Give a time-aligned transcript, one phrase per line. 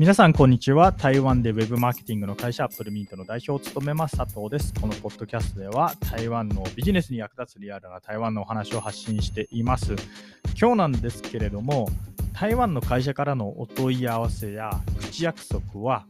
[0.00, 0.92] 皆さん、こんにちは。
[0.92, 4.72] 台湾でウェブマーケティングの会社アップルミントの代表を務めます佐藤です。
[4.80, 9.96] このポッドキャストでは台湾のビジネスに役立つリアルな台湾のお話を発信しています。
[10.58, 11.86] 今日なんですけれども、
[12.32, 16.06] 台湾の会社からのお問い合わせや口約束は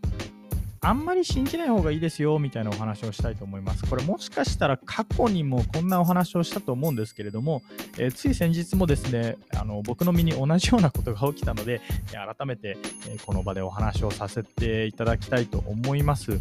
[0.82, 3.84] あんまり信じない方がいいですよみたいなお話をしたいと思います。
[3.86, 7.62] これもしかしたら過去にもこんなお話をしたと思うんですけれども、
[7.98, 12.78] えー、つい先日もですねあの僕の身に同じようなことが起きたので、改めて、
[13.26, 16.40] この場でお話をさせていただきたいと思います。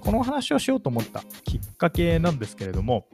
[0.00, 3.06] このお話をしようと思ったきっかけなんですけれども、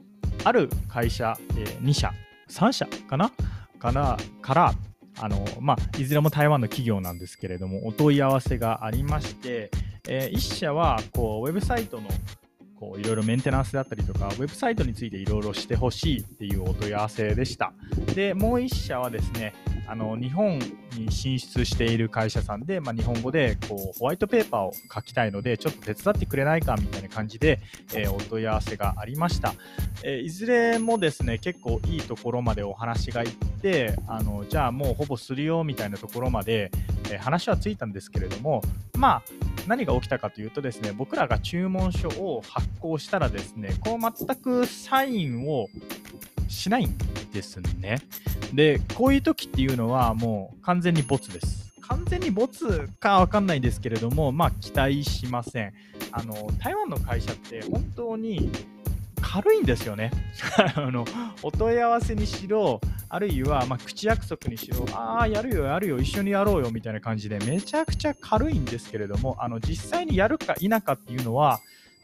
[0.43, 2.13] ある会社、えー、2社、
[2.49, 3.31] 3社かな？
[3.79, 4.73] からから
[5.19, 9.71] あのまあ、いずれも台湾の企業なんですけれども、お問い合わせがありまして、
[10.07, 12.07] えー、1社はこうウェブサイトの
[12.79, 17.73] こういろいろメンテナンスだったりとか、ウェブサイトについていろいろしてほしいっていうお問い合わせでした。
[18.13, 19.53] で、もう1社はですね、
[19.87, 20.59] あの日本
[20.97, 27.59] に進出している会社さんで、まあ、日本語でこうホワイトペーパーを書きたいので、ちょっと手伝ってくれないかみたいな感じで、
[27.93, 29.53] えー、お問い合わせがありました、
[30.03, 36.71] えー、いずれもですね、結構いいところまでお話がいって、あのじゃあもうほぼするよみたいなところまで、
[37.09, 38.61] えー、話はついたんですけれども、
[38.97, 39.23] まあ、
[39.67, 45.67] 何が起きたかというとですね、僕らが注文書を発行したらですね、こう全くサインを
[46.47, 46.97] しないん
[47.31, 47.99] ですね。
[48.53, 51.67] で、こういう時っていうのはもう完全にボツです。
[51.81, 55.73] 完全にボツかわかんないですけれども、まあ期待しません。
[56.11, 58.51] あの、台湾の会社って本当に
[59.21, 60.11] 軽いんですよね。
[60.75, 61.05] あの
[61.43, 71.59] お問い合わせにしろ、あるいはまあ口約束にしろ、ああ、やるよ、やるよ、一緒にやろうよみたいな感じで、めちゃくちゃ軽いんですけれども、あの実際にやるか否かっていうのは、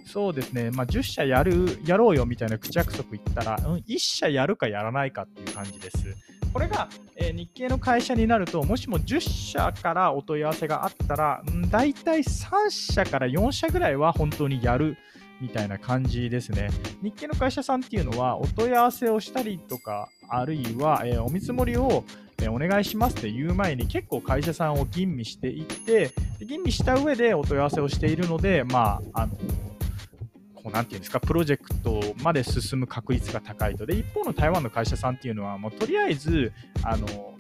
[0.06, 6.16] そうですね、まあ、10社やる、やろうよみたいな口約束言ったら、うん、1社やるかやらないかっていう感じです。
[6.52, 14.98] これが、えー、日系の会社になると、もしも10社からお問い合わせがあったら、うん、大体3社から4社ぐらいは本当にやる
[15.42, 16.70] みたいな感じですね。
[17.02, 22.04] 日系の会社さんっていうのは、お問い合わせをしたりとか、あるいは、えー、お見積もりを
[22.50, 26.12] お願いしますって言う前に結構会社さんを吟味していって
[26.42, 29.34] 吟味した上でお問い合わせをしているのでまああの
[30.64, 33.86] こうなんていうんですか、プロジェクトまで進む確率が高いと。
[33.86, 36.54] で、一方の台湾の会社さんっていうのは、もうとりあえず、
[36.84, 37.36] あの、こ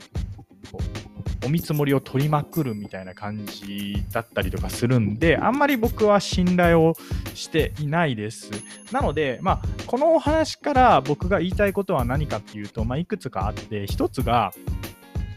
[0.73, 6.95] うお見積もりを取りまくるみたいな感じだったりとかするんで、あんまり僕は信頼を
[7.33, 8.49] していないです。
[8.91, 14.53] なので、まあ、このお話から僕が言いたいことは何かっていうと、まあ、いくつかあって、一つが、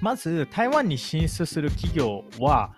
[0.00, 2.74] まず台湾に進出する企業は、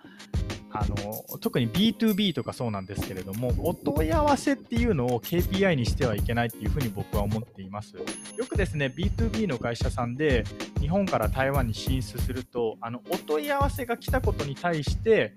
[0.79, 0.95] あの
[1.39, 7.95] 特に B2B とかそうなんですけれども、お問い合わせっていうのを KPI にしてはいけないっていうふうに僕は思っています。
[7.97, 8.03] よ
[8.47, 10.45] くですね、B2B の会社さんで
[10.79, 15.33] 日本から台湾に進出すると、あのお問い合わせが来たことに対して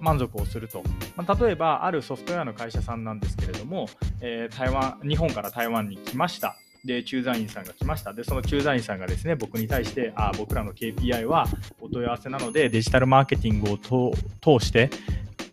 [0.00, 0.82] 満足をすると。
[1.16, 3.88] まあ、例えば、あるソフトウェアの会社さんなんですけれども、
[4.20, 6.56] えー、台湾日本から台湾に来ました。
[6.84, 8.12] で、駐在員さんが来ました。
[8.12, 11.46] で、その駐在員さんがですね、僕に対して、あ僕らの KPI は
[11.80, 14.90] お問い合わせなので、デジタルマーケティングを通して、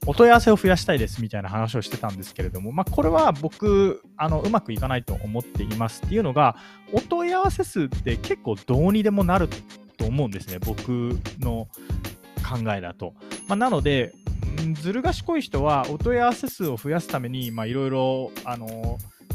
[0.07, 6.55] お問い合わせを増やしたいですみたいな話をしてたんですけれども、まあ、これは僕あの、うまくいかないと思っていますっていうのが、
[6.93, 9.49] お問い合わせ数って結構どうにでもなる
[9.97, 10.89] と思うんですね、僕
[11.39, 11.67] の
[12.47, 13.15] 考えだと。
[13.47, 14.13] まあ、なので、
[14.79, 18.31] ずる賢い人はお問い合わせ数を増やすために、いろいろ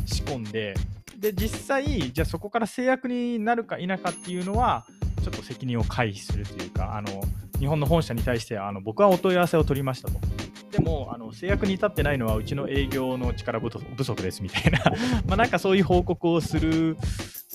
[0.06, 0.74] 仕込んで、
[1.20, 4.86] で、実際、じゃあそこから制約になるか否かっていうのは、
[5.22, 7.22] ちょっと責任を回避するというか、あの
[7.58, 10.18] 日本の本社に対してあの僕はお問い合わせを取りましたと。
[10.72, 14.78] でもあの制約に至ってないのはうちの営業の力不足ですみたいな
[15.26, 16.96] まあなんかそういう報告をする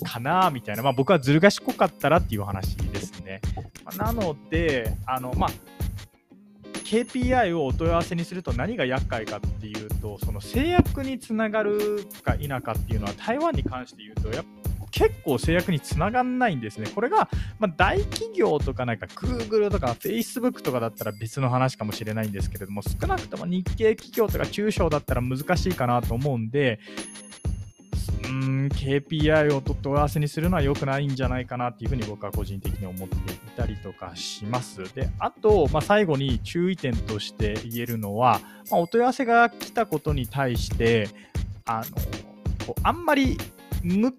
[0.03, 3.41] かなみたいな、まあ、僕はずる賢かったらっていう話ですね。
[3.85, 5.51] まあ、なので、あのまあ
[6.85, 16.90] KPI をお問い合わせにすると何が厄介かっていうと、その制約につながるか否かっていうのは台湾に関して言うと、やっぱ結構制約につながんないんですね。
[16.94, 17.29] これが、
[17.59, 26.80] まあ、大企業とかなんか Google とか Facebook とかだったら別の話かもしれないんですけれども、少なくとも日系企業とか中小だったら難しいかなと思うんで、
[28.69, 33.19] KPI を問い合わせにするのは良くないんじゃないかなっていうふうに僕は個人的に思ってい
[33.55, 34.93] たりとかします。
[34.93, 38.39] で、あと、まあ、最後に注意点として言えるのは、
[38.71, 41.09] まあ、お問い合わせが来たことに対して、
[41.65, 41.95] あの、
[42.65, 43.37] こうあんまり
[43.83, 44.13] 向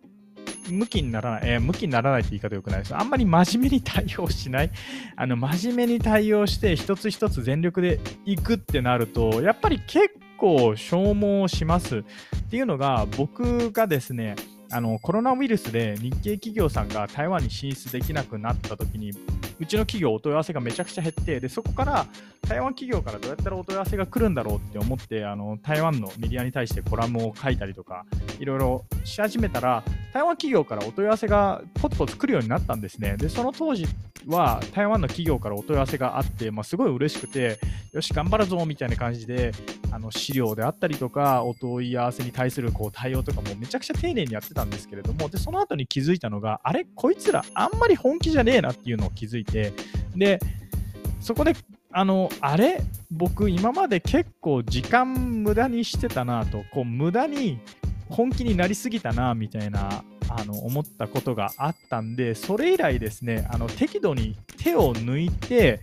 [0.71, 2.97] 向きにならない、えー、向きにならないって言い方よくないです。
[2.97, 4.71] あんまり真面目に対応しない。
[5.15, 11.99] あの、真面目に対応して、一つ一つ全力でいくってなると、やっぱり結構消耗します。
[11.99, 12.03] っ
[12.51, 14.37] ていうのが、僕がですね、
[14.71, 19.13] あのコロナウイルスで日系企業さんが台湾に進出できなくなった時に
[19.59, 22.07] うちの企業お問い合わせがめちゃくちゃ減ってでそこから
[22.49, 28.05] 台湾企業からどうやったらお問い合わせが来るんだろうって思ってあの台湾のメディアに対してコラムを書いたりとか
[28.39, 33.87] いろいろし始めたら台湾企業からお問い合わせがポツポツ来るようになったんですねでその当時
[34.27, 37.59] は台湾の企業からお問い合わせがあって、まあ、すごい嬉しくて
[37.93, 39.53] よし頑張るぞみたいな感じで
[39.93, 46.87] あの資料であったりとかお問い合わせに対するこう対応とかもめちゃくちゃ丁寧にやってたんですけれどもでその後に気づいたのがあれ？
[46.95, 49.73] こいつらあんまり本気じゃねえなっていうのを気づいて
[50.15, 50.41] で
[51.21, 51.55] そこで
[51.93, 52.83] あのあれ？
[53.11, 57.59] 僕今まで結構時間無駄にしてたなとこう無駄に
[58.11, 65.81] 本気になりすぎたなみたいなあの思ったことがあったんでそれ以来ですねあの適度に手を抜いて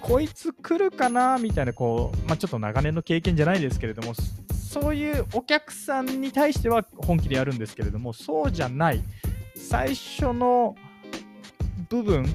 [0.00, 4.14] こいつ来るかなみたいなこう、まあ、ちょっと長年の経験じゃないですけれども
[4.70, 9.02] そういうお客さんに対しては本気でやるんですけれどもそうじゃない。
[9.56, 10.74] 最初の
[11.88, 12.26] 部分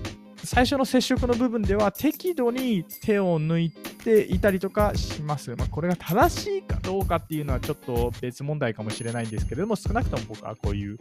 [0.43, 3.71] 最初の接触の部分では適度に手を抜い
[4.05, 5.55] ていたりとかします。
[5.55, 10.99] まあ、これが正しいかどうかっていうのはちょっと別問題かもしれないんですけれども、少なくとも僕はこういう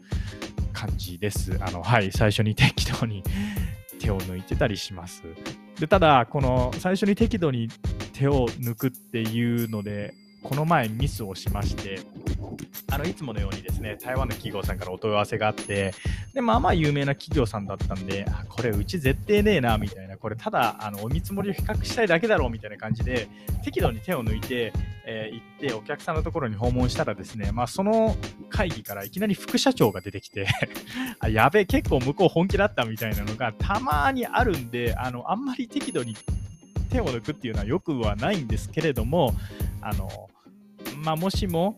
[0.72, 1.56] 感じです。
[1.60, 3.22] あのはい、最初に適当に
[4.00, 5.22] 手を抜いてたりします。
[5.78, 7.68] でただ、この最初に適度に
[8.14, 12.00] 手を抜くっていうので、この前ミスをしまして、
[12.94, 15.92] あのいつものようにですね、台湾の企業さんからお問い合わせがあって、
[16.32, 23.26] で、まあまあ有名な企業さんだったんで、これうち絶対ねえな、みたいな、これただあのお見積もりを比較したいだけだろう、みたいな感じで、
[23.64, 24.72] 適度に手を抜いて、
[25.06, 28.14] えー、行ってお客さんのところに訪問したらですね、まあその
[28.48, 30.46] 会議からいきなり副社長が出てきて
[31.18, 36.14] あ、やべえ、結構向こう本気だったみたいなのがたまにあるんで、あの、あんまり適度に
[36.90, 39.34] 手を抜くっていうのはよくはないんですけれども、
[39.80, 40.08] あの、
[41.02, 41.76] まあ、もしも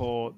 [0.00, 0.32] こ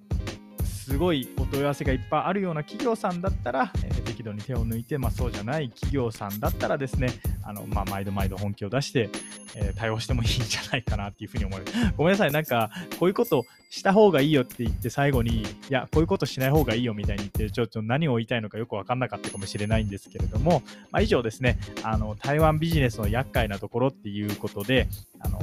[0.58, 7.10] うすごいお問い合わせがいっぱいあるような企業さんだったら、えー、適度に手を抜いて、まあ、そうじゃない企業さんだったらですね
[7.44, 9.08] あの、まあ、毎度毎度本気を出して、
[9.54, 11.72] えー、対応してもいいんじゃないかなっていうふうに思います。
[11.96, 24.88] ごめんなさい、なんかこういうことした方がいいよって言って最後にいやこういうことしない方がいいよみたいに言ってちょっと何を言いたいのかよく分かんなかったかもしれないんですけれども、まあ、以上ですねあの台湾ビジネスの厄介なところっていうことで
[25.20, 25.38] あの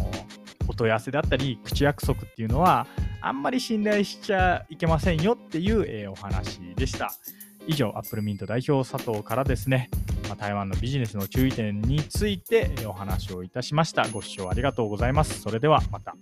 [0.67, 2.85] お問い合わせだったり口約束っていうのは
[3.21, 7.11] あんまり信頼しちゃいけませんよっていう、えー、お話でした。
[7.67, 9.89] 以上、アップルミント代表佐藤からですね、
[10.27, 14.07] まあ、台湾のビジネスの注意点についてお話をいたしました。
[14.07, 15.41] ご視聴ありがとうございます。
[15.41, 16.15] それではまた。